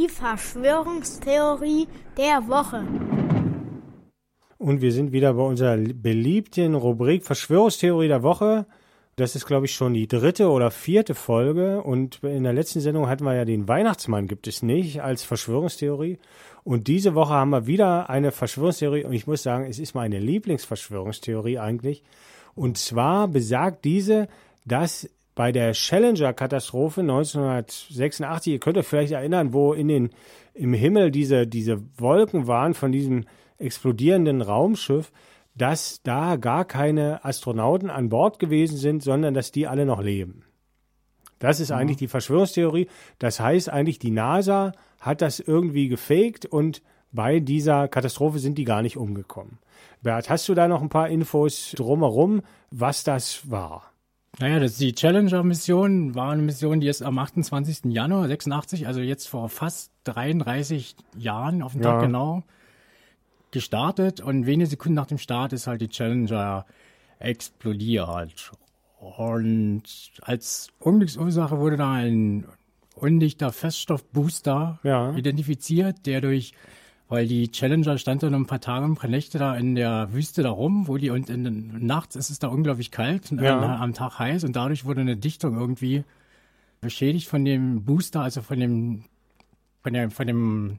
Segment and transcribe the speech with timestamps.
[0.00, 2.86] die Verschwörungstheorie der Woche.
[4.56, 8.66] Und wir sind wieder bei unserer beliebten Rubrik Verschwörungstheorie der Woche.
[9.16, 11.82] Das ist, glaube ich, schon die dritte oder vierte Folge.
[11.82, 16.18] Und in der letzten Sendung hatten wir ja den Weihnachtsmann, gibt es nicht, als Verschwörungstheorie.
[16.64, 19.04] Und diese Woche haben wir wieder eine Verschwörungstheorie.
[19.04, 22.02] Und ich muss sagen, es ist meine Lieblingsverschwörungstheorie eigentlich.
[22.54, 24.28] Und zwar besagt diese,
[24.64, 25.08] dass
[25.40, 30.10] bei der Challenger-Katastrophe 1986, ihr könnt euch vielleicht erinnern, wo in den,
[30.52, 33.24] im Himmel diese, diese Wolken waren von diesem
[33.56, 35.10] explodierenden Raumschiff,
[35.54, 40.44] dass da gar keine Astronauten an Bord gewesen sind, sondern dass die alle noch leben.
[41.38, 41.76] Das ist mhm.
[41.76, 42.88] eigentlich die Verschwörungstheorie.
[43.18, 48.64] Das heißt eigentlich, die NASA hat das irgendwie gefaked und bei dieser Katastrophe sind die
[48.64, 49.58] gar nicht umgekommen.
[50.02, 53.90] Bert, hast du da noch ein paar Infos drumherum, was das war?
[54.38, 57.92] Naja, das, die Challenger-Mission war eine Mission, die ist am 28.
[57.92, 61.92] Januar 86, also jetzt vor fast 33 Jahren auf den ja.
[61.92, 62.42] Tag genau,
[63.50, 66.64] gestartet und wenige Sekunden nach dem Start ist halt die Challenger
[67.18, 68.52] explodiert.
[68.98, 69.82] Und
[70.22, 72.46] als Unglücksursache wurde da ein
[72.94, 75.14] undichter Feststoffbooster ja.
[75.14, 76.52] identifiziert, der durch,
[77.10, 80.42] weil die Challenger stand dann ein paar Tage, ein paar Nächte da in der Wüste
[80.42, 83.78] da rum, wo die und in, nachts ist es da unglaublich kalt, ja.
[83.78, 86.04] am Tag heiß und dadurch wurde eine Dichtung irgendwie
[86.80, 89.04] beschädigt von dem Booster, also von dem,
[89.82, 90.78] von der, von dem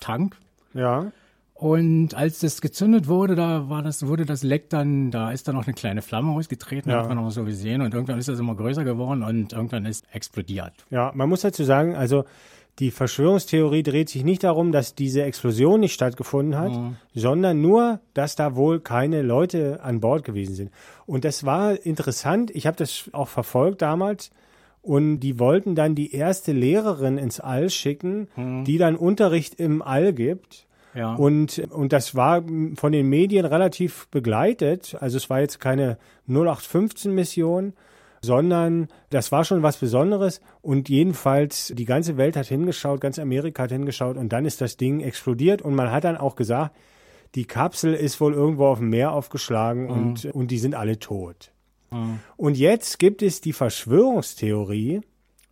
[0.00, 0.36] Tank.
[0.74, 1.12] Ja.
[1.54, 5.54] Und als das gezündet wurde, da war das, wurde das Leck dann, da ist dann
[5.54, 7.00] noch eine kleine Flamme ausgetreten, ja.
[7.00, 7.82] hat man auch so gesehen.
[7.82, 10.72] Und irgendwann ist das immer größer geworden und irgendwann ist explodiert.
[10.90, 12.24] Ja, man muss dazu sagen, also
[12.78, 16.96] die Verschwörungstheorie dreht sich nicht darum, dass diese Explosion nicht stattgefunden hat, mhm.
[17.14, 20.70] sondern nur, dass da wohl keine Leute an Bord gewesen sind.
[21.06, 22.50] Und das war interessant.
[22.52, 24.30] Ich habe das auch verfolgt damals.
[24.80, 28.64] Und die wollten dann die erste Lehrerin ins All schicken, mhm.
[28.64, 30.66] die dann Unterricht im All gibt.
[30.94, 31.14] Ja.
[31.14, 32.42] Und, und das war
[32.74, 34.96] von den Medien relativ begleitet.
[35.00, 37.74] Also es war jetzt keine 0815-Mission,
[38.20, 40.40] sondern das war schon was Besonderes.
[40.62, 44.76] Und jedenfalls, die ganze Welt hat hingeschaut, ganz Amerika hat hingeschaut und dann ist das
[44.76, 45.62] Ding explodiert.
[45.62, 46.76] Und man hat dann auch gesagt,
[47.34, 49.90] die Kapsel ist wohl irgendwo auf dem Meer aufgeschlagen mhm.
[49.90, 51.52] und, und die sind alle tot.
[51.90, 52.20] Mhm.
[52.36, 55.00] Und jetzt gibt es die Verschwörungstheorie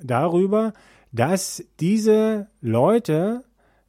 [0.00, 0.72] darüber,
[1.12, 3.44] dass diese Leute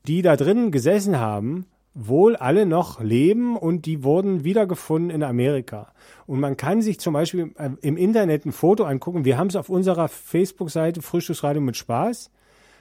[0.07, 5.93] die da drin gesessen haben, wohl alle noch leben und die wurden wiedergefunden in Amerika.
[6.27, 9.23] Und man kann sich zum Beispiel äh, im Internet ein Foto angucken.
[9.23, 12.31] Wir haben es auf unserer Facebook-Seite Frühstücksradio mit Spaß,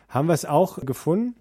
[0.08, 1.36] haben wir es auch gefunden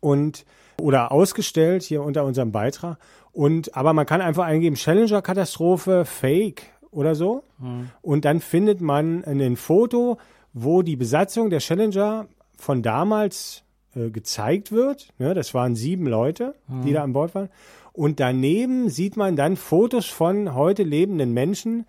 [0.00, 0.44] und
[0.78, 2.98] oder ausgestellt hier unter unserem Beitrag.
[3.32, 7.90] Und aber man kann einfach eingeben Challenger-Katastrophe Fake oder so mhm.
[8.02, 10.18] und dann findet man ein Foto,
[10.52, 13.65] wo die Besatzung der Challenger von damals
[13.96, 15.08] äh, gezeigt wird.
[15.18, 16.82] Ne, das waren sieben Leute, mhm.
[16.84, 17.48] die da an Bord waren.
[17.92, 21.86] Und daneben sieht man dann Fotos von heute lebenden Menschen,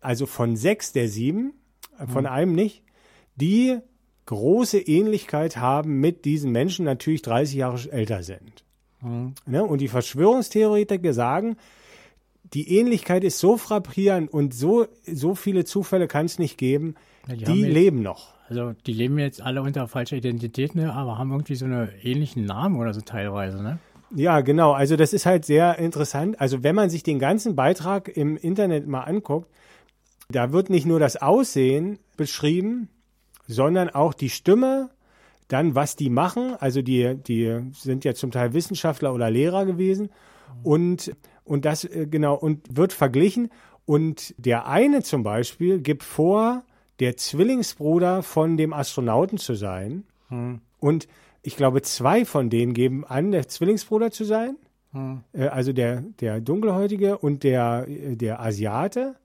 [0.00, 1.52] also von sechs der sieben,
[1.98, 2.30] äh, von mhm.
[2.30, 2.82] einem nicht,
[3.36, 3.78] die
[4.26, 8.64] große Ähnlichkeit haben mit diesen Menschen, natürlich 30 Jahre älter sind.
[9.02, 9.34] Mhm.
[9.46, 11.56] Ne, und die Verschwörungstheoretiker sagen,
[12.54, 16.94] die Ähnlichkeit ist so frappierend und so, so viele Zufälle kann es nicht geben.
[17.28, 18.32] Ja, die, die leben noch.
[18.52, 22.44] Also die leben jetzt alle unter falscher Identität, ne, aber haben irgendwie so einen ähnlichen
[22.44, 23.78] Namen oder so teilweise, ne?
[24.14, 24.72] Ja, genau.
[24.72, 26.38] Also das ist halt sehr interessant.
[26.38, 29.50] Also wenn man sich den ganzen Beitrag im Internet mal anguckt,
[30.28, 32.90] da wird nicht nur das Aussehen beschrieben,
[33.46, 34.90] sondern auch die Stimme,
[35.48, 36.54] dann was die machen.
[36.60, 40.10] Also die, die sind ja zum Teil Wissenschaftler oder Lehrer gewesen
[40.62, 43.48] und, und das, äh, genau, und wird verglichen.
[43.86, 46.64] Und der eine zum Beispiel gibt vor,
[47.00, 50.04] der Zwillingsbruder von dem Astronauten zu sein.
[50.28, 50.60] Hm.
[50.78, 51.08] Und
[51.42, 54.56] ich glaube, zwei von denen geben an, der Zwillingsbruder zu sein.
[54.92, 55.22] Hm.
[55.32, 59.16] Äh, also der, der Dunkelhäutige und der, äh, der Asiate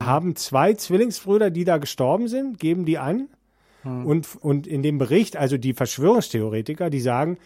[0.00, 3.28] haben zwei Zwillingsbrüder, die da gestorben sind, geben die an.
[3.82, 4.06] Hm.
[4.06, 7.38] Und, und in dem Bericht, also die Verschwörungstheoretiker, die sagen,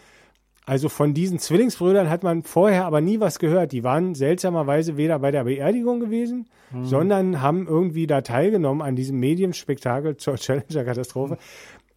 [0.69, 3.71] also von diesen Zwillingsbrüdern hat man vorher aber nie was gehört.
[3.71, 6.85] Die waren seltsamerweise weder bei der Beerdigung gewesen, mhm.
[6.85, 11.33] sondern haben irgendwie da teilgenommen an diesem Medienspektakel zur Challenger-Katastrophe.
[11.33, 11.39] Mhm.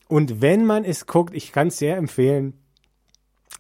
[0.09, 2.55] Und wenn man es guckt, ich kann es sehr empfehlen,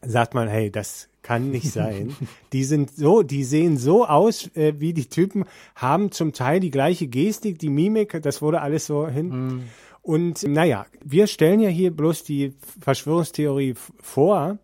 [0.00, 2.16] sagt man, hey, das kann nicht sein.
[2.54, 5.44] die sind so, die sehen so aus äh, wie die Typen,
[5.76, 9.28] haben zum Teil die gleiche Gestik, die Mimik, das wurde alles so hin.
[9.28, 9.62] Mhm.
[10.00, 14.58] Und naja, wir stellen ja hier bloß die Verschwörungstheorie vor,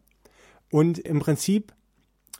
[0.71, 1.73] und im Prinzip,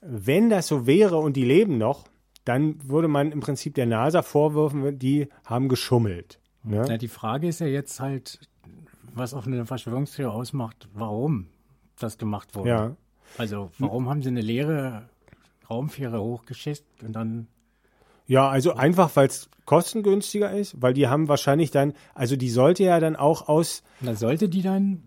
[0.01, 2.07] wenn das so wäre und die leben noch,
[2.45, 6.41] dann würde man im Prinzip der NASA vorwürfen, die haben geschummelt.
[6.63, 6.85] Ne?
[6.89, 8.41] Ja, die Frage ist ja jetzt halt,
[9.15, 11.49] was auch eine Verschwörungstheorie ausmacht, warum
[11.99, 12.69] das gemacht wurde.
[12.71, 12.97] Ja.
[13.37, 15.09] Also warum haben sie eine leere
[15.69, 17.49] Raumfähre hochgeschickt und dann
[18.27, 22.85] Ja, also einfach, weil es kostengünstiger ist, weil die haben wahrscheinlich dann, also die sollte
[22.85, 25.03] ja dann auch aus, na, sollte die dann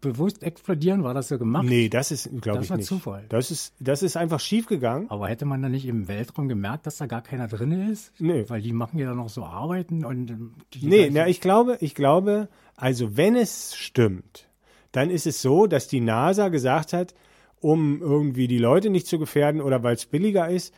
[0.00, 1.02] bewusst explodieren?
[1.04, 1.64] War das so gemacht?
[1.66, 2.86] nee, das ist, glaube ich war nicht.
[2.86, 3.24] Zufall.
[3.28, 5.10] Das ist, das ist einfach schiefgegangen.
[5.10, 8.12] Aber hätte man dann nicht im Weltraum gemerkt, dass da gar keiner drin ist?
[8.18, 8.44] Nee.
[8.48, 11.94] Weil die machen ja noch so Arbeiten und ähm, die Nee, na, ich glaube, ich
[11.94, 14.48] glaube, also wenn es stimmt,
[14.92, 17.14] dann ist es so, dass die NASA gesagt hat,
[17.60, 20.72] um irgendwie die Leute nicht zu gefährden oder weil es billiger ist,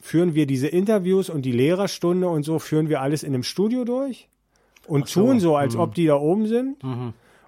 [0.00, 3.84] führen wir diese Interviews und die Lehrerstunde und so, führen wir alles in einem Studio
[3.84, 4.28] durch
[4.86, 5.26] und so, Mhm.
[5.26, 6.76] tun so, als ob die da oben sind.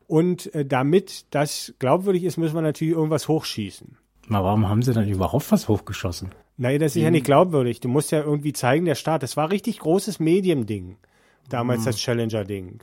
[0.08, 3.96] Und äh, damit das glaubwürdig ist, müssen wir natürlich irgendwas hochschießen.
[4.26, 6.30] Na, warum haben sie dann überhaupt was hochgeschossen?
[6.56, 7.78] Naja, das ist ja nicht glaubwürdig.
[7.80, 9.22] Du musst ja irgendwie zeigen, der Staat.
[9.22, 10.96] Das war richtig großes Mediending.
[11.48, 12.80] Damals das Challenger-Ding.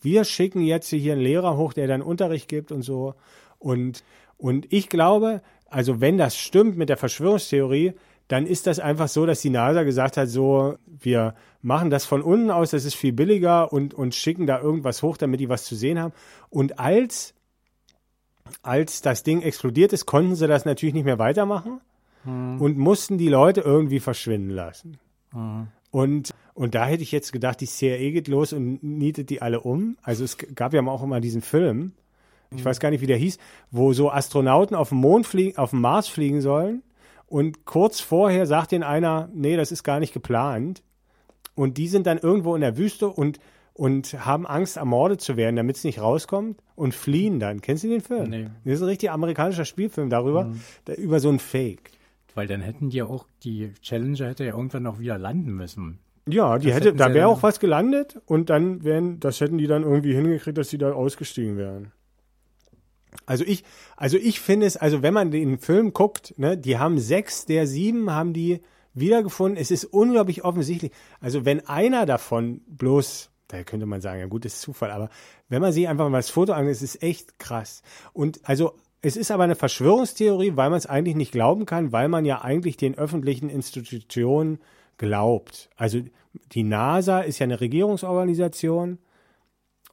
[0.00, 3.14] Wir schicken jetzt hier einen Lehrer hoch, der dann Unterricht gibt und so.
[3.58, 4.04] Und,
[4.36, 7.94] und ich glaube, also wenn das stimmt mit der Verschwörungstheorie,
[8.28, 12.22] dann ist das einfach so, dass die NASA gesagt hat, so, wir machen das von
[12.22, 15.64] unten aus, das ist viel billiger und, und schicken da irgendwas hoch, damit die was
[15.64, 16.14] zu sehen haben.
[16.48, 17.34] Und als,
[18.62, 21.80] als das Ding explodiert ist, konnten sie das natürlich nicht mehr weitermachen
[22.58, 24.98] und mussten die Leute irgendwie verschwinden lassen.
[25.90, 29.60] Und, und da hätte ich jetzt gedacht, die CIA geht los und nietet die alle
[29.60, 29.96] um.
[30.02, 31.92] Also es gab ja auch immer diesen Film,
[32.56, 33.38] ich weiß gar nicht, wie der hieß,
[33.70, 36.82] wo so Astronauten auf dem Mond fliegen, auf dem Mars fliegen sollen.
[37.34, 40.84] Und kurz vorher sagt ihnen einer, nee, das ist gar nicht geplant.
[41.56, 43.40] Und die sind dann irgendwo in der Wüste und,
[43.72, 47.60] und haben Angst, ermordet zu werden, damit es nicht rauskommt und fliehen dann.
[47.60, 48.30] Kennst du den Film?
[48.30, 48.46] Nee.
[48.64, 50.52] Das ist ein richtig amerikanischer Spielfilm darüber,
[50.84, 51.90] da, über so ein Fake.
[52.36, 55.98] Weil dann hätten die ja auch, die Challenger hätte ja irgendwann noch wieder landen müssen.
[56.28, 59.66] Ja, die Das hätte, da wäre auch was gelandet und dann wären, das hätten die
[59.66, 61.90] dann irgendwie hingekriegt, dass sie da ausgestiegen wären.
[63.26, 63.64] Also ich,
[63.96, 67.66] also ich finde es, also wenn man den Film guckt, ne, die haben sechs der
[67.66, 68.60] sieben haben die
[68.94, 69.60] wiedergefunden.
[69.60, 70.92] Es ist unglaublich offensichtlich.
[71.20, 75.10] Also wenn einer davon bloß, da könnte man sagen, ja gut, ist Zufall, aber
[75.48, 77.82] wenn man sich einfach mal das Foto anguckt, es ist echt krass.
[78.12, 82.08] Und also es ist aber eine Verschwörungstheorie, weil man es eigentlich nicht glauben kann, weil
[82.08, 84.58] man ja eigentlich den öffentlichen Institutionen
[84.96, 85.68] glaubt.
[85.76, 86.00] Also
[86.52, 88.98] die NASA ist ja eine Regierungsorganisation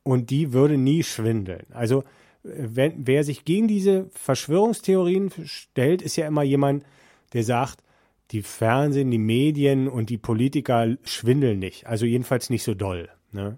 [0.04, 1.66] und die würde nie schwindeln.
[1.72, 2.04] Also
[2.44, 6.84] wenn, wer sich gegen diese Verschwörungstheorien stellt, ist ja immer jemand,
[7.34, 7.84] der sagt,
[8.32, 11.86] die Fernsehen, die Medien und die Politiker schwindeln nicht.
[11.88, 13.10] Also jedenfalls nicht so doll.
[13.32, 13.58] Ne?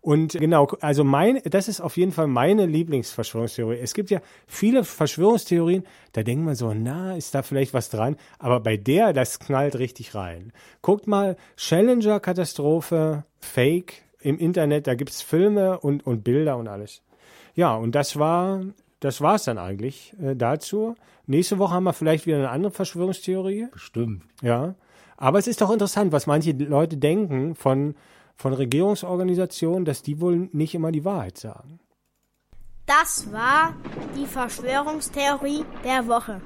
[0.00, 3.78] Und genau, also mein, das ist auf jeden Fall meine Lieblingsverschwörungstheorie.
[3.78, 8.16] Es gibt ja viele Verschwörungstheorien, da denkt man so, na, ist da vielleicht was dran?
[8.38, 10.52] Aber bei der, das knallt richtig rein.
[10.82, 17.02] Guckt mal, Challenger-Katastrophe, Fake im Internet, da gibt's Filme und, und Bilder und alles.
[17.58, 18.60] Ja, und das war,
[19.00, 20.94] das war's dann eigentlich äh, dazu.
[21.26, 23.66] Nächste Woche haben wir vielleicht wieder eine andere Verschwörungstheorie.
[23.72, 24.22] Bestimmt.
[24.42, 24.76] Ja.
[25.16, 27.96] Aber es ist doch interessant, was manche Leute denken von,
[28.36, 31.80] von Regierungsorganisationen, dass die wohl nicht immer die Wahrheit sagen.
[32.86, 33.74] Das war
[34.16, 36.40] die Verschwörungstheorie der Woche.